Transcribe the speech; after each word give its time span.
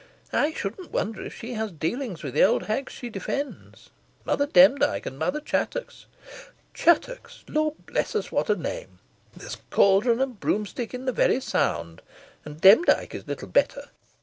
I 0.33 0.53
shouldn't 0.53 0.89
wonder 0.89 1.23
if 1.23 1.35
she 1.35 1.53
has 1.53 1.71
dealings 1.71 2.23
with 2.23 2.33
the 2.33 2.43
old 2.43 2.63
hags 2.63 2.91
she 2.91 3.11
defends 3.11 3.91
Mother 4.25 4.47
Demdike 4.47 5.05
and 5.05 5.19
Mother 5.19 5.39
Chattox. 5.39 6.07
Chattox! 6.73 7.43
Lord 7.47 7.75
bless 7.85 8.15
us, 8.15 8.31
what 8.31 8.49
a 8.49 8.55
name! 8.55 8.97
There's 9.37 9.57
caldron 9.69 10.19
and 10.19 10.39
broomstick 10.39 10.95
in 10.95 11.05
the 11.05 11.11
very 11.11 11.39
sound! 11.39 12.01
And 12.45 12.59
Demdike 12.59 13.13
is 13.13 13.27
little 13.27 13.47
better. 13.47 13.89